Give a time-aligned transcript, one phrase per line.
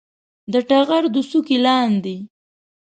[0.51, 2.17] د ټغر د څوکې لاندې